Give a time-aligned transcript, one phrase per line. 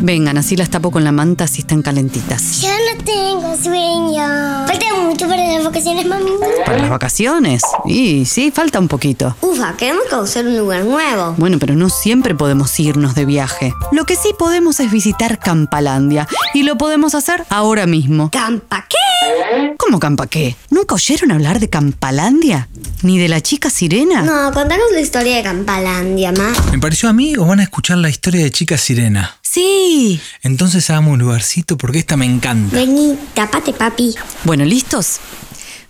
[0.00, 2.60] Vengan, así las tapo con la manta si están calentitas.
[2.60, 4.66] Ya no tengo sueño.
[4.66, 6.30] Falta mucho para las vacaciones, mami.
[6.64, 7.62] ¿Para las vacaciones?
[7.84, 9.36] Y sí, falta un poquito.
[9.40, 11.34] Ufa, queremos conocer un lugar nuevo.
[11.36, 13.74] Bueno, pero no siempre podemos irnos de viaje.
[13.92, 16.28] Lo que sí podemos es visitar Campalandia.
[16.54, 18.30] Y lo podemos hacer ahora mismo.
[18.30, 19.74] ¿Campa qué?
[19.78, 20.56] ¿Cómo Campa qué?
[20.70, 22.68] ¿Nunca oyeron hablar de Campalandia?
[23.02, 24.22] ¿Ni de la chica sirena?
[24.22, 26.52] No, contanos la historia de Campalandia, ma.
[26.72, 29.37] ¿Me pareció a mí o van a escuchar la historia de Chica Sirena?
[29.50, 30.20] Sí.
[30.42, 32.76] Entonces hagamos un lugarcito porque esta me encanta.
[32.76, 34.14] Vení, tapate, papi.
[34.44, 35.20] Bueno, ¿listos?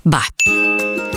[0.06, 0.22] Va.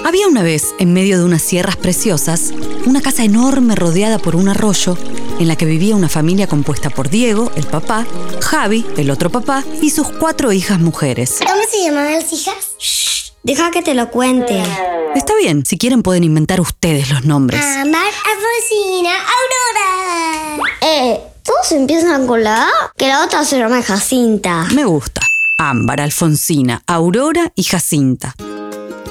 [0.03, 2.51] Había una vez, en medio de unas sierras preciosas,
[2.85, 4.97] una casa enorme rodeada por un arroyo,
[5.39, 8.07] en la que vivía una familia compuesta por Diego, el papá,
[8.41, 11.35] Javi, el otro papá, y sus cuatro hijas mujeres.
[11.39, 13.33] ¿Cómo se llamaban las hijas?
[13.43, 14.61] Deja que te lo cuente.
[15.15, 17.61] Está bien, si quieren pueden inventar ustedes los nombres.
[17.61, 20.69] Amar, Alfonsina, Aurora.
[20.81, 24.67] Eh, todos empiezan con la A, que la otra se llama Jacinta.
[24.73, 25.21] Me gusta.
[25.57, 28.35] Ámbar, Alfonsina, Aurora y Jacinta.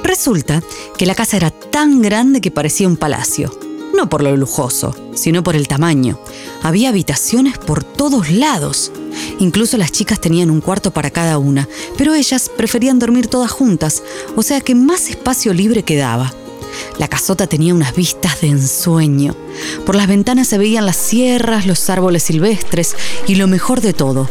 [0.02, 0.62] Resulta
[0.96, 3.56] que la casa era tan grande que parecía un palacio.
[3.96, 6.18] No por lo lujoso, sino por el tamaño.
[6.62, 8.92] Había habitaciones por todos lados.
[9.38, 14.02] Incluso las chicas tenían un cuarto para cada una, pero ellas preferían dormir todas juntas,
[14.36, 16.32] o sea que más espacio libre quedaba.
[16.98, 19.34] La casota tenía unas vistas de ensueño.
[19.86, 22.94] Por las ventanas se veían las sierras, los árboles silvestres
[23.26, 24.28] y lo mejor de todo,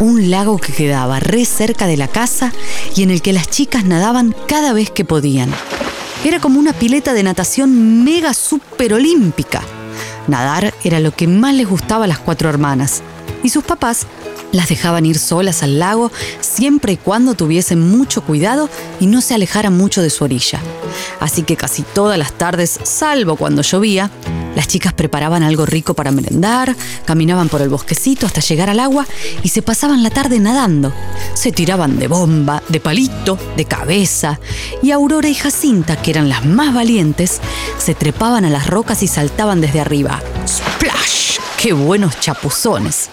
[0.00, 2.52] un lago que quedaba re cerca de la casa
[2.96, 5.50] y en el que las chicas nadaban cada vez que podían.
[6.24, 9.62] Era como una pileta de natación mega super olímpica.
[10.28, 13.02] Nadar era lo que más les gustaba a las cuatro hermanas.
[13.42, 14.06] Y sus papás
[14.52, 18.68] las dejaban ir solas al lago siempre y cuando tuviesen mucho cuidado
[19.00, 20.60] y no se alejaran mucho de su orilla.
[21.20, 24.10] Así que casi todas las tardes, salvo cuando llovía,
[24.54, 26.76] las chicas preparaban algo rico para merendar,
[27.06, 29.06] caminaban por el bosquecito hasta llegar al agua
[29.42, 30.92] y se pasaban la tarde nadando.
[31.32, 34.38] Se tiraban de bomba, de palito, de cabeza.
[34.82, 37.40] Y Aurora y Jacinta, que eran las más valientes,
[37.78, 40.20] se trepaban a las rocas y saltaban desde arriba.
[40.46, 41.38] ¡Splash!
[41.56, 43.08] ¡Qué buenos chapuzones!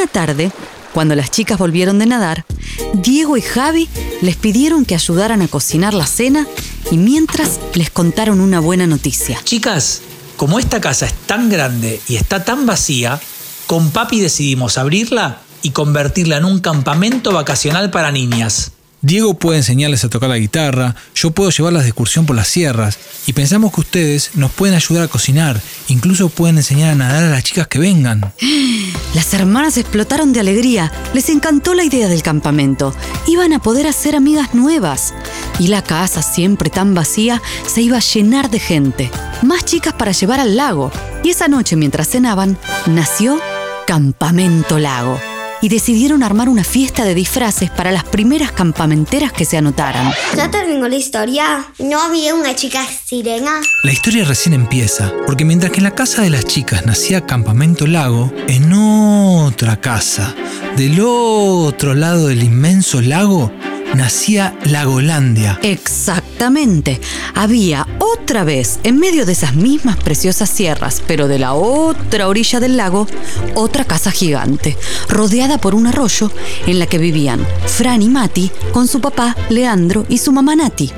[0.00, 0.50] Una tarde,
[0.94, 2.46] cuando las chicas volvieron de nadar,
[2.94, 3.86] Diego y Javi
[4.22, 6.46] les pidieron que ayudaran a cocinar la cena
[6.90, 9.38] y mientras les contaron una buena noticia.
[9.44, 10.00] Chicas,
[10.38, 13.20] como esta casa es tan grande y está tan vacía,
[13.66, 18.72] con papi decidimos abrirla y convertirla en un campamento vacacional para niñas.
[19.02, 22.98] Diego puede enseñarles a tocar la guitarra, yo puedo llevarlas de excursión por las sierras
[23.26, 27.30] y pensamos que ustedes nos pueden ayudar a cocinar, incluso pueden enseñar a nadar a
[27.30, 28.32] las chicas que vengan.
[29.14, 32.94] Las hermanas explotaron de alegría, les encantó la idea del campamento,
[33.26, 35.14] iban a poder hacer amigas nuevas
[35.58, 39.10] y la casa, siempre tan vacía, se iba a llenar de gente,
[39.42, 40.92] más chicas para llevar al lago.
[41.24, 42.56] Y esa noche mientras cenaban,
[42.86, 43.40] nació
[43.86, 45.18] Campamento Lago
[45.62, 50.12] y decidieron armar una fiesta de disfraces para las primeras campamenteras que se anotaran.
[50.36, 51.66] ¿Ya terminó la historia?
[51.78, 53.60] ¿No había una chica sirena?
[53.82, 57.86] La historia recién empieza, porque mientras que en la casa de las chicas nacía Campamento
[57.86, 60.34] Lago, en otra casa,
[60.76, 63.52] del otro lado del inmenso lago,
[63.94, 65.58] nacía Lagolandia.
[65.62, 67.00] Exactamente.
[67.34, 72.60] Había otra vez, en medio de esas mismas preciosas sierras, pero de la otra orilla
[72.60, 73.06] del lago,
[73.54, 74.76] otra casa gigante,
[75.08, 76.30] rodeada por un arroyo
[76.66, 80.90] en la que vivían Fran y Mati con su papá Leandro y su mamá Nati.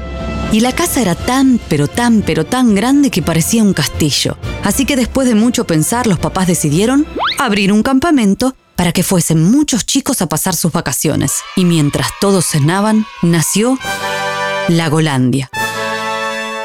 [0.52, 4.36] Y la casa era tan, pero tan, pero tan grande que parecía un castillo.
[4.62, 7.06] Así que después de mucho pensar, los papás decidieron
[7.38, 11.32] abrir un campamento para que fuesen muchos chicos a pasar sus vacaciones.
[11.56, 13.78] Y mientras todos cenaban, nació
[14.68, 15.50] Lagolandia.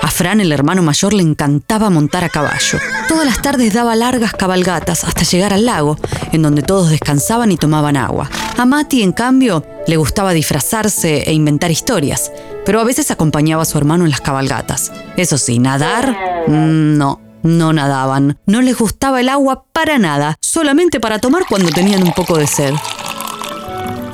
[0.02, 2.80] A Fran, el hermano mayor, le encantaba montar a caballo.
[3.08, 5.98] Todas las tardes daba largas cabalgatas hasta llegar al lago,
[6.32, 8.30] en donde todos descansaban y tomaban agua.
[8.58, 12.32] A Mati, en cambio, le gustaba disfrazarse e inventar historias,
[12.66, 14.92] pero a veces acompañaba a su hermano en las cabalgatas.
[15.18, 16.16] Eso sí, nadar,
[16.48, 17.27] mm, no.
[17.48, 22.12] No nadaban, no les gustaba el agua para nada, solamente para tomar cuando tenían un
[22.12, 22.74] poco de sed.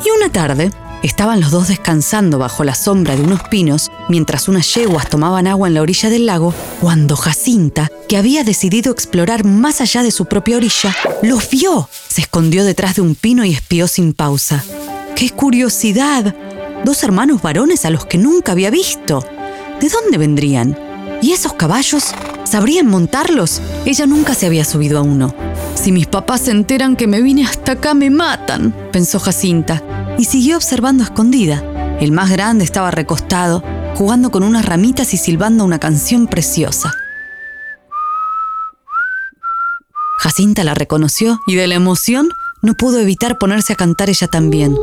[0.05, 0.69] Y una tarde,
[1.01, 5.67] estaban los dos descansando bajo la sombra de unos pinos mientras unas yeguas tomaban agua
[5.67, 10.25] en la orilla del lago, cuando Jacinta, que había decidido explorar más allá de su
[10.25, 11.89] propia orilla, los vio.
[12.09, 14.63] Se escondió detrás de un pino y espió sin pausa.
[15.15, 16.35] ¡Qué curiosidad!
[16.85, 19.25] Dos hermanos varones a los que nunca había visto.
[19.81, 20.77] ¿De dónde vendrían?
[21.23, 22.13] ¿Y esos caballos?
[22.43, 23.61] ¿Sabrían montarlos?
[23.85, 25.33] Ella nunca se había subido a uno.
[25.75, 29.81] Si mis papás se enteran que me vine hasta acá, me matan, pensó Jacinta,
[30.17, 31.63] y siguió observando escondida.
[31.99, 33.63] El más grande estaba recostado,
[33.95, 36.93] jugando con unas ramitas y silbando una canción preciosa.
[40.19, 42.29] Jacinta la reconoció y de la emoción
[42.61, 44.75] no pudo evitar ponerse a cantar ella también.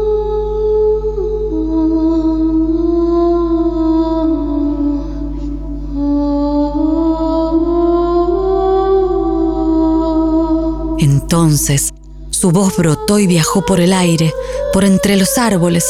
[11.41, 11.95] Entonces,
[12.29, 14.35] su voz brotó y viajó por el aire,
[14.75, 15.87] por entre los árboles,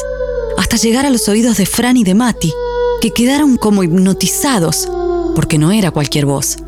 [0.56, 2.55] hasta llegar a los oídos de Fran y de Mati,
[3.00, 4.88] que quedaron como hipnotizados,
[5.35, 6.58] porque no era cualquier voz,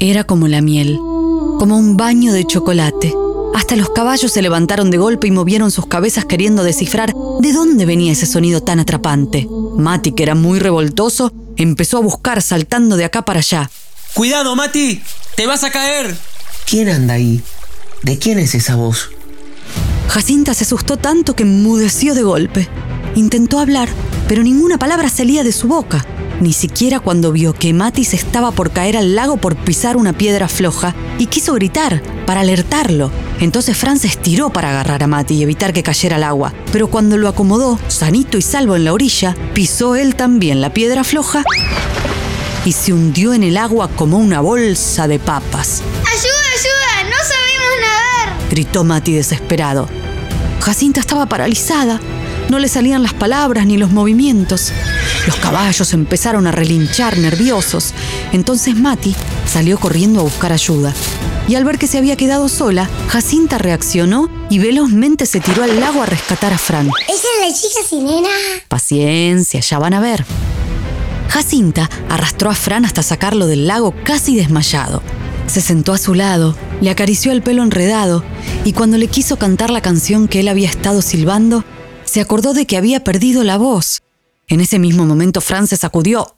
[0.00, 3.14] era como la miel, como un baño de chocolate.
[3.54, 7.86] Hasta los caballos se levantaron de golpe y movieron sus cabezas queriendo descifrar de dónde
[7.86, 9.46] venía ese sonido tan atrapante.
[9.76, 13.70] Mati, que era muy revoltoso, empezó a buscar saltando de acá para allá.
[14.12, 15.00] ¡Cuidado, Mati!
[15.36, 16.16] ¡Te vas a caer!
[16.66, 17.40] ¿Quién anda ahí?
[18.04, 19.08] ¿De quién es esa voz?
[20.08, 22.68] Jacinta se asustó tanto que enmudeció de golpe.
[23.14, 23.88] Intentó hablar,
[24.28, 26.04] pero ninguna palabra salía de su boca,
[26.38, 30.12] ni siquiera cuando vio que Mati se estaba por caer al lago por pisar una
[30.12, 33.10] piedra floja y quiso gritar para alertarlo.
[33.40, 36.88] Entonces Fran se estiró para agarrar a Mati y evitar que cayera al agua, pero
[36.88, 41.42] cuando lo acomodó, sanito y salvo en la orilla, pisó él también la piedra floja
[42.66, 45.82] y se hundió en el agua como una bolsa de papas.
[48.54, 49.88] Gritó Mati desesperado.
[50.60, 52.00] Jacinta estaba paralizada.
[52.48, 54.70] No le salían las palabras ni los movimientos.
[55.26, 57.92] Los caballos empezaron a relinchar nerviosos.
[58.30, 59.12] Entonces Mati
[59.44, 60.94] salió corriendo a buscar ayuda.
[61.48, 65.80] Y al ver que se había quedado sola, Jacinta reaccionó y velozmente se tiró al
[65.80, 66.88] lago a rescatar a Fran.
[67.08, 68.28] ¿Esa es la chica sirena?
[68.68, 70.24] Paciencia, ya van a ver.
[71.28, 75.02] Jacinta arrastró a Fran hasta sacarlo del lago casi desmayado.
[75.48, 78.22] Se sentó a su lado, le acarició el pelo enredado
[78.64, 81.64] y cuando le quiso cantar la canción que él había estado silbando,
[82.04, 84.02] se acordó de que había perdido la voz.
[84.48, 86.36] En ese mismo momento Fran se sacudió,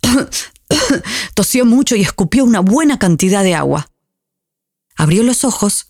[1.34, 3.90] tosió mucho y escupió una buena cantidad de agua.
[4.96, 5.88] Abrió los ojos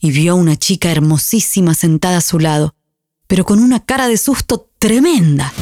[0.00, 2.74] y vio a una chica hermosísima sentada a su lado,
[3.28, 5.52] pero con una cara de susto tremenda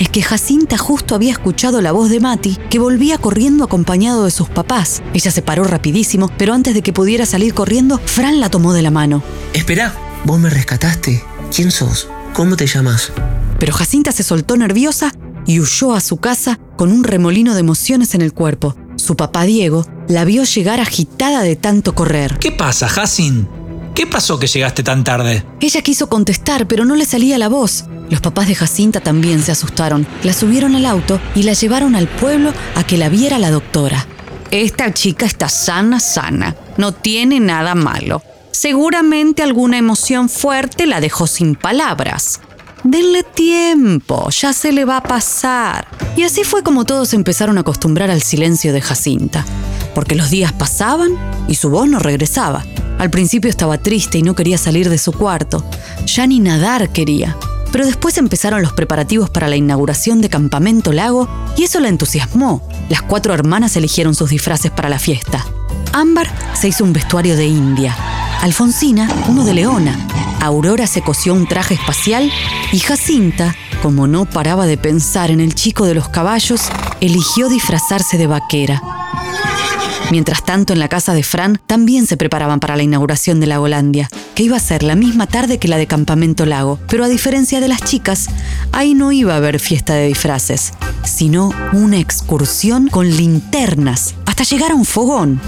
[0.00, 4.30] es que Jacinta justo había escuchado la voz de Mati, que volvía corriendo acompañado de
[4.30, 5.02] sus papás.
[5.12, 8.80] Ella se paró rapidísimo, pero antes de que pudiera salir corriendo, Fran la tomó de
[8.80, 9.22] la mano.
[9.52, 9.94] Espera,
[10.24, 11.22] ¿vos me rescataste?
[11.54, 12.08] ¿Quién sos?
[12.32, 13.12] ¿Cómo te llamas?
[13.58, 15.12] Pero Jacinta se soltó nerviosa
[15.46, 18.74] y huyó a su casa con un remolino de emociones en el cuerpo.
[18.96, 22.38] Su papá Diego la vio llegar agitada de tanto correr.
[22.40, 23.46] ¿Qué pasa, Jacin?
[24.00, 25.44] ¿Qué pasó que llegaste tan tarde?
[25.60, 27.84] Ella quiso contestar, pero no le salía la voz.
[28.08, 30.06] Los papás de Jacinta también se asustaron.
[30.22, 34.06] La subieron al auto y la llevaron al pueblo a que la viera la doctora.
[34.50, 36.56] Esta chica está sana, sana.
[36.78, 38.22] No tiene nada malo.
[38.52, 42.40] Seguramente alguna emoción fuerte la dejó sin palabras.
[42.82, 45.88] Denle tiempo, ya se le va a pasar.
[46.16, 49.44] Y así fue como todos empezaron a acostumbrar al silencio de Jacinta,
[49.94, 51.18] porque los días pasaban
[51.48, 52.64] y su voz no regresaba.
[53.00, 55.64] Al principio estaba triste y no quería salir de su cuarto.
[56.04, 57.34] Ya ni nadar quería.
[57.72, 61.26] Pero después empezaron los preparativos para la inauguración de Campamento Lago
[61.56, 62.68] y eso la entusiasmó.
[62.90, 65.46] Las cuatro hermanas eligieron sus disfraces para la fiesta.
[65.94, 67.96] Ámbar se hizo un vestuario de India,
[68.42, 69.98] Alfonsina uno de leona,
[70.42, 72.30] Aurora se cosió un traje espacial
[72.70, 76.68] y Jacinta, como no paraba de pensar en el chico de los caballos,
[77.00, 78.99] eligió disfrazarse de vaquera.
[80.10, 84.08] Mientras tanto, en la casa de Fran también se preparaban para la inauguración de Lagolandia,
[84.34, 86.80] que iba a ser la misma tarde que la de Campamento Lago.
[86.88, 88.26] Pero a diferencia de las chicas,
[88.72, 90.72] ahí no iba a haber fiesta de disfraces,
[91.04, 95.40] sino una excursión con linternas, hasta llegar a un fogón.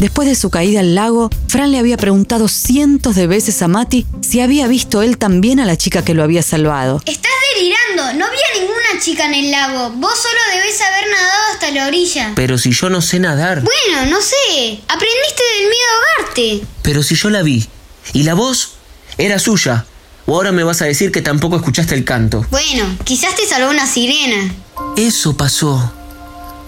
[0.00, 4.04] Después de su caída al lago, Fran le había preguntado cientos de veces a Mati
[4.20, 7.00] si había visto él también a la chica que lo había salvado.
[7.06, 7.91] Estás delirando.
[8.14, 9.90] No había ninguna chica en el lago.
[9.90, 12.32] Vos solo debés haber nadado hasta la orilla.
[12.36, 13.62] Pero si yo no sé nadar.
[13.62, 14.80] Bueno, no sé.
[14.88, 16.66] Aprendiste del miedo a ahogarte.
[16.82, 17.66] Pero si yo la vi.
[18.12, 18.72] Y la voz
[19.18, 19.86] era suya.
[20.26, 22.46] O ahora me vas a decir que tampoco escuchaste el canto.
[22.50, 24.54] Bueno, quizás te salvó una sirena.
[24.96, 25.92] Eso pasó.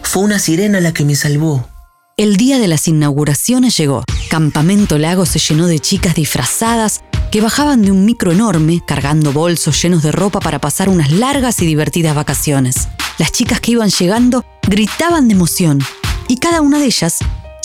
[0.03, 1.69] Fue una sirena la que me salvó.
[2.17, 4.05] El día de las inauguraciones llegó.
[4.29, 7.01] Campamento Lago se llenó de chicas disfrazadas
[7.35, 11.61] que bajaban de un micro enorme cargando bolsos llenos de ropa para pasar unas largas
[11.63, 12.87] y divertidas vacaciones.
[13.19, 15.81] Las chicas que iban llegando gritaban de emoción
[16.29, 17.19] y cada una de ellas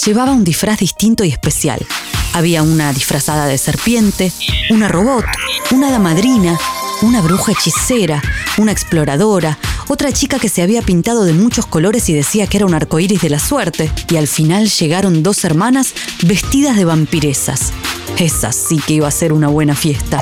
[0.03, 1.85] llevaba un disfraz distinto y especial.
[2.33, 4.31] Había una disfrazada de serpiente,
[4.71, 5.25] una robot,
[5.69, 6.57] una damadrina,
[7.03, 8.23] una bruja hechicera,
[8.57, 12.65] una exploradora, otra chica que se había pintado de muchos colores y decía que era
[12.65, 17.71] un arcoíris de la suerte, y al final llegaron dos hermanas vestidas de vampiresas.
[18.19, 20.21] Esa sí que iba a ser una buena fiesta.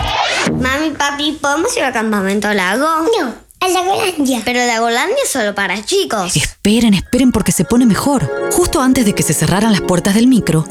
[0.51, 2.85] Mami, papi, ¿podemos ir al campamento lago?
[3.19, 4.43] No, a Lagolandia.
[4.45, 6.35] Pero Lagolandia es solo para chicos.
[6.35, 8.51] Esperen, esperen porque se pone mejor.
[8.51, 10.63] Justo antes de que se cerraran las puertas del micro,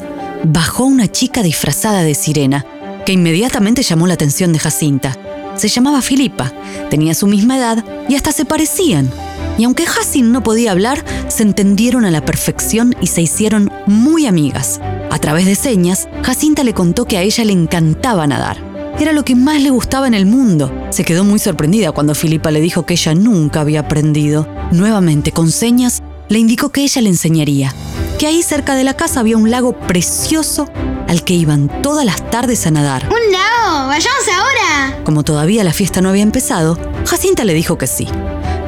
[0.45, 2.65] bajó una chica disfrazada de sirena
[3.05, 5.17] que inmediatamente llamó la atención de Jacinta.
[5.55, 6.53] Se llamaba Filipa,
[6.89, 9.11] tenía su misma edad y hasta se parecían.
[9.57, 14.25] Y aunque Jacin no podía hablar, se entendieron a la perfección y se hicieron muy
[14.25, 14.79] amigas.
[15.09, 18.57] A través de señas, Jacinta le contó que a ella le encantaba nadar.
[18.99, 20.71] Era lo que más le gustaba en el mundo.
[20.89, 24.47] Se quedó muy sorprendida cuando Filipa le dijo que ella nunca había aprendido.
[24.71, 27.73] Nuevamente, con señas, le indicó que ella le enseñaría.
[28.17, 30.67] Que ahí cerca de la casa había un lago precioso
[31.07, 33.07] al que iban todas las tardes a nadar.
[33.07, 33.87] ¡Un lago!
[33.87, 35.03] ¡Vayamos ahora!
[35.03, 38.07] Como todavía la fiesta no había empezado, Jacinta le dijo que sí.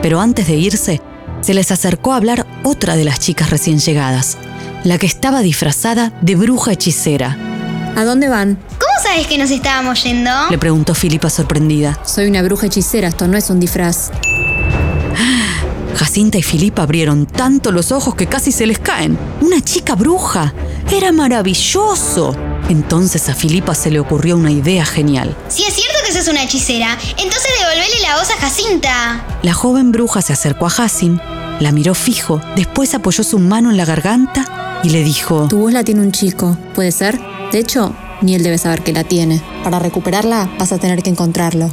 [0.01, 1.01] Pero antes de irse,
[1.41, 4.37] se les acercó a hablar otra de las chicas recién llegadas,
[4.83, 7.37] la que estaba disfrazada de bruja hechicera.
[7.95, 8.55] ¿A dónde van?
[8.79, 10.31] ¿Cómo sabes que nos estábamos yendo?
[10.49, 11.99] Le preguntó Filipa sorprendida.
[12.05, 14.11] Soy una bruja hechicera, esto no es un disfraz.
[15.95, 19.17] Jacinta y Filipa abrieron tanto los ojos que casi se les caen.
[19.41, 20.53] Una chica bruja.
[20.91, 22.35] Era maravilloso.
[22.69, 25.35] Entonces a Filipa se le ocurrió una idea genial.
[25.49, 29.23] Si es cierto que sos una hechicera, entonces devolvele la voz a Jacinta.
[29.43, 31.21] La joven bruja se acercó a Jacin,
[31.59, 35.47] la miró fijo, después apoyó su mano en la garganta y le dijo...
[35.49, 37.19] Tu voz la tiene un chico, ¿puede ser?
[37.51, 39.39] De hecho, ni él debe saber que la tiene.
[39.63, 41.69] Para recuperarla vas a tener que encontrarlo.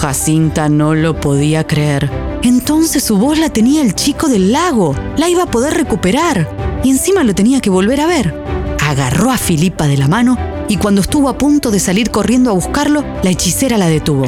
[0.00, 2.10] Jacinta no lo podía creer.
[2.42, 4.96] Entonces su voz la tenía el chico del lago.
[5.16, 6.80] La iba a poder recuperar.
[6.82, 8.34] Y encima lo tenía que volver a ver.
[8.80, 10.36] Agarró a Filipa de la mano
[10.68, 14.26] y cuando estuvo a punto de salir corriendo a buscarlo, la hechicera la detuvo.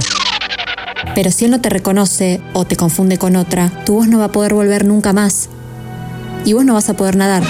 [1.14, 4.26] Pero si él no te reconoce o te confunde con otra, tu voz no va
[4.26, 5.48] a poder volver nunca más.
[6.44, 7.42] Y vos no vas a poder nadar.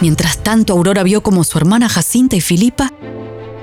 [0.00, 2.92] Mientras tanto, Aurora vio como su hermana Jacinta y Filipa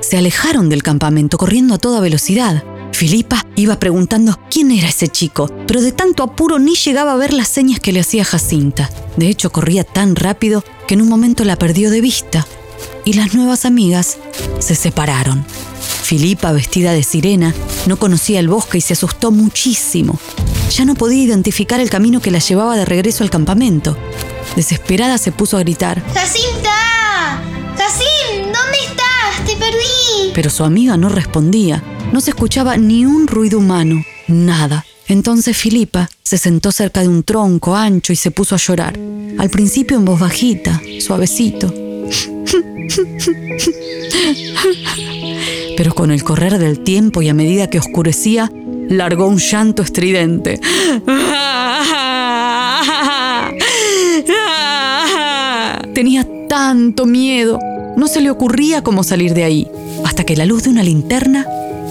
[0.01, 2.63] se alejaron del campamento corriendo a toda velocidad.
[2.91, 7.33] Filipa iba preguntando quién era ese chico, pero de tanto apuro ni llegaba a ver
[7.33, 8.89] las señas que le hacía Jacinta.
[9.15, 12.45] De hecho, corría tan rápido que en un momento la perdió de vista
[13.05, 14.17] y las nuevas amigas
[14.59, 15.45] se separaron.
[15.79, 17.55] Filipa, vestida de sirena,
[17.85, 20.19] no conocía el bosque y se asustó muchísimo.
[20.75, 23.95] Ya no podía identificar el camino que la llevaba de regreso al campamento.
[24.57, 26.03] Desesperada se puso a gritar.
[26.13, 27.41] ¡Jacinta!
[27.77, 28.51] ¡Jacin!
[28.51, 29.45] ¿Dónde estás?
[29.45, 30.33] ¡Te perdí!
[30.35, 31.81] Pero su amiga no respondía.
[32.11, 34.03] No se escuchaba ni un ruido humano.
[34.27, 34.85] Nada.
[35.07, 38.97] Entonces Filipa se sentó cerca de un tronco ancho y se puso a llorar.
[39.37, 41.67] Al principio en voz bajita, suavecito.
[45.75, 48.49] Pero con el correr del tiempo y a medida que oscurecía,
[48.87, 50.61] largó un llanto estridente.
[55.93, 57.59] Tenía tanto miedo.
[57.97, 59.67] No se le ocurría cómo salir de ahí,
[60.05, 61.45] hasta que la luz de una linterna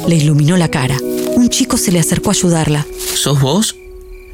[0.08, 0.96] le iluminó la cara.
[1.36, 2.86] Un chico se le acercó a ayudarla.
[3.14, 3.76] ¿Sos vos?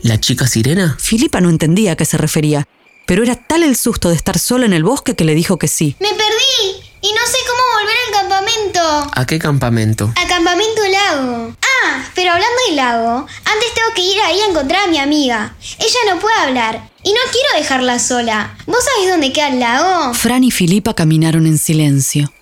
[0.06, 0.96] ¿La chica sirena?
[1.00, 2.68] Filipa no entendía a qué se refería,
[3.06, 5.66] pero era tal el susto de estar sola en el bosque que le dijo que
[5.66, 5.96] sí.
[5.98, 6.90] ¡Me perdí!
[7.02, 9.10] Y no sé cómo volver al campamento.
[9.12, 10.12] ¿A qué campamento?
[10.14, 11.56] Al campamento lago.
[11.60, 15.56] Ah, pero hablando del lago, antes tengo que ir ahí a encontrar a mi amiga.
[15.80, 16.88] Ella no puede hablar.
[17.02, 18.56] Y no quiero dejarla sola.
[18.64, 20.14] ¿Vos sabés dónde queda el lago?
[20.14, 22.32] Fran y Filipa caminaron en silencio.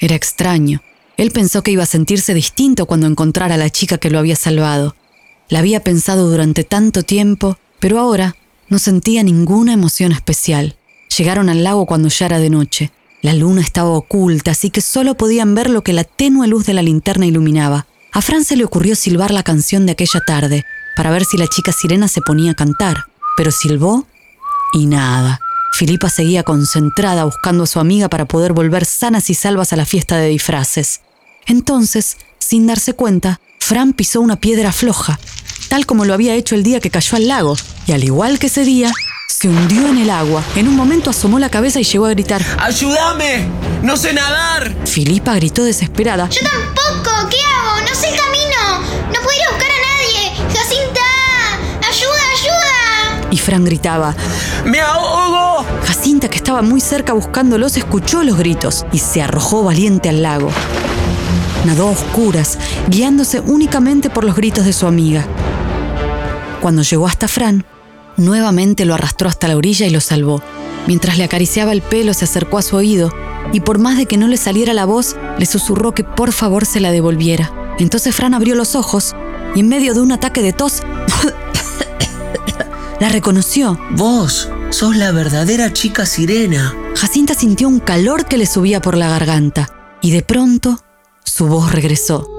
[0.00, 0.82] Era extraño.
[1.16, 4.34] Él pensó que iba a sentirse distinto cuando encontrara a la chica que lo había
[4.34, 4.96] salvado.
[5.48, 8.36] La había pensado durante tanto tiempo, pero ahora
[8.68, 10.76] no sentía ninguna emoción especial.
[11.16, 12.90] Llegaron al lago cuando ya era de noche.
[13.22, 16.74] La luna estaba oculta, así que solo podían ver lo que la tenue luz de
[16.74, 17.86] la linterna iluminaba.
[18.12, 20.64] A Fran se le ocurrió silbar la canción de aquella tarde,
[20.96, 23.04] para ver si la chica sirena se ponía a cantar,
[23.36, 24.06] pero silbó
[24.72, 25.40] y nada.
[25.72, 29.84] Filipa seguía concentrada buscando a su amiga para poder volver sanas y salvas a la
[29.84, 31.00] fiesta de disfraces.
[31.46, 35.18] Entonces, sin darse cuenta, Fran pisó una piedra floja,
[35.74, 37.56] tal como lo había hecho el día que cayó al lago,
[37.88, 38.92] y al igual que ese día,
[39.26, 40.40] se hundió en el agua.
[40.54, 42.46] En un momento asomó la cabeza y llegó a gritar.
[42.60, 43.48] ¡Ayúdame!
[43.82, 44.72] ¡No sé nadar!
[44.84, 46.28] Filipa gritó desesperada.
[46.28, 47.28] Yo tampoco.
[47.28, 47.80] ¿Qué hago?
[47.80, 49.08] No sé el camino.
[49.08, 50.54] No puedo ir a buscar a nadie.
[50.56, 51.00] Jacinta,
[51.88, 53.28] ayuda, ayuda.
[53.32, 54.14] Y Fran gritaba.
[54.64, 55.66] ¡Me ahogo!
[55.86, 60.52] Jacinta, que estaba muy cerca buscándolos, escuchó los gritos y se arrojó valiente al lago.
[61.64, 65.26] Nadó a oscuras, guiándose únicamente por los gritos de su amiga.
[66.64, 67.66] Cuando llegó hasta Fran,
[68.16, 70.40] nuevamente lo arrastró hasta la orilla y lo salvó.
[70.86, 73.12] Mientras le acariciaba el pelo, se acercó a su oído
[73.52, 76.64] y por más de que no le saliera la voz, le susurró que por favor
[76.64, 77.52] se la devolviera.
[77.78, 79.14] Entonces Fran abrió los ojos
[79.54, 80.80] y en medio de un ataque de tos,
[82.98, 83.78] la reconoció.
[83.90, 86.74] Vos sos la verdadera chica sirena.
[86.96, 89.68] Jacinta sintió un calor que le subía por la garganta
[90.00, 90.80] y de pronto
[91.24, 92.33] su voz regresó.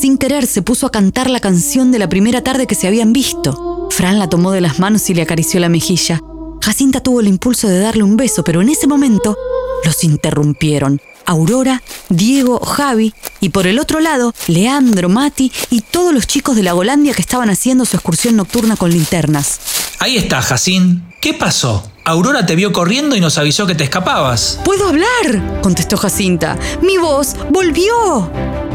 [0.00, 3.12] Sin querer se puso a cantar la canción de la primera tarde que se habían
[3.12, 3.88] visto.
[3.90, 6.22] Fran la tomó de las manos y le acarició la mejilla.
[6.62, 9.36] Jacinta tuvo el impulso de darle un beso, pero en ese momento
[9.84, 11.02] los interrumpieron.
[11.26, 16.62] Aurora, Diego, Javi y por el otro lado, Leandro, Mati y todos los chicos de
[16.62, 19.60] la Golandia que estaban haciendo su excursión nocturna con linternas.
[19.98, 21.04] Ahí está, Jacín.
[21.20, 21.92] ¿Qué pasó?
[22.10, 24.58] Aurora te vio corriendo y nos avisó que te escapabas.
[24.64, 25.60] ¿Puedo hablar?
[25.62, 26.58] contestó Jacinta.
[26.82, 28.28] Mi voz volvió.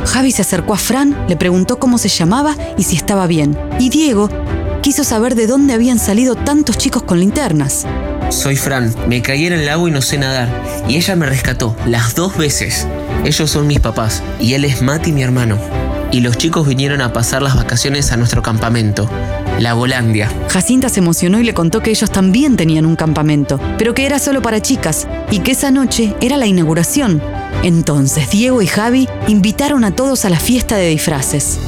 [0.06, 3.60] Javi se acercó a Fran, le preguntó cómo se llamaba y si estaba bien.
[3.78, 4.30] Y Diego
[4.82, 7.86] quiso saber de dónde habían salido tantos chicos con linternas.
[8.30, 10.48] Soy Fran, me caí en el lago y no sé nadar.
[10.88, 12.88] Y ella me rescató, las dos veces.
[13.26, 15.58] Ellos son mis papás, y él es Mati, mi hermano.
[16.10, 19.10] Y los chicos vinieron a pasar las vacaciones a nuestro campamento,
[19.60, 20.30] la Golandia.
[20.50, 24.20] Jacinta se emocionó y le contó que ellos también tenían un campamento, pero que era
[24.20, 27.22] solo para chicas, y que esa noche era la inauguración.
[27.64, 31.60] Entonces Diego y Javi invitaron a todos a la fiesta de disfraces.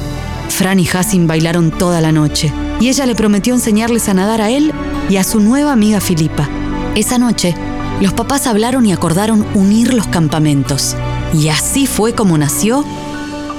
[0.48, 4.50] Fran y Jacin bailaron toda la noche, y ella le prometió enseñarles a nadar a
[4.50, 4.72] él
[5.08, 6.48] y a su nueva amiga Filipa.
[6.94, 7.54] Esa noche,
[8.00, 10.96] los papás hablaron y acordaron unir los campamentos.
[11.34, 12.84] Y así fue como nació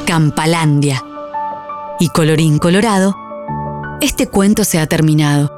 [0.06, 1.04] Campalandia.
[2.00, 3.16] Y colorín colorado,
[4.02, 5.52] este cuento se ha terminado.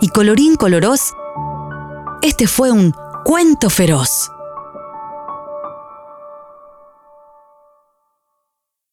[0.00, 1.12] Y colorín coloros,
[2.22, 4.30] este fue un cuento feroz.